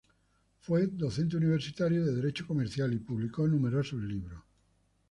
Fue 0.61 0.87
docente 0.87 1.37
universitario 1.37 2.03
de 2.03 2.15
Derecho 2.15 2.47
Comercial, 2.47 2.91
y 2.91 2.97
publicó 2.97 3.47
numerosos 3.47 4.01
libros. 4.01 4.41